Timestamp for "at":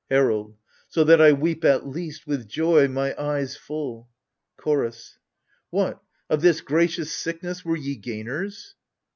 1.63-1.85